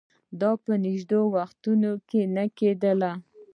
دا 0.41 0.51
په 0.63 0.71
نژدې 0.83 1.19
وختونو 1.33 1.91
کې 2.09 2.21
نه 2.35 2.45
کېدل 2.57 3.01